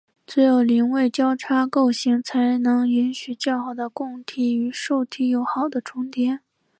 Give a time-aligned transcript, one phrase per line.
[0.25, 6.39] 只有邻位交叉构型才能允许较好的供体与受体有好的重叠。